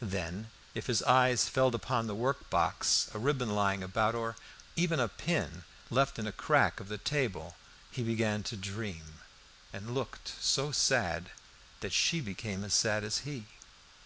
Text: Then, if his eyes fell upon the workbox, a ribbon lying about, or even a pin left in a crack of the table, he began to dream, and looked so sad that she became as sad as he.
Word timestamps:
Then, 0.00 0.48
if 0.74 0.86
his 0.86 1.02
eyes 1.02 1.50
fell 1.50 1.68
upon 1.74 2.06
the 2.06 2.14
workbox, 2.14 3.10
a 3.14 3.18
ribbon 3.18 3.50
lying 3.54 3.82
about, 3.82 4.14
or 4.14 4.36
even 4.74 4.98
a 4.98 5.06
pin 5.06 5.64
left 5.90 6.18
in 6.18 6.26
a 6.26 6.32
crack 6.32 6.80
of 6.80 6.88
the 6.88 6.96
table, 6.96 7.56
he 7.90 8.02
began 8.02 8.42
to 8.44 8.56
dream, 8.56 9.20
and 9.70 9.94
looked 9.94 10.32
so 10.40 10.70
sad 10.72 11.30
that 11.80 11.92
she 11.92 12.22
became 12.22 12.64
as 12.64 12.72
sad 12.72 13.04
as 13.04 13.18
he. 13.28 13.44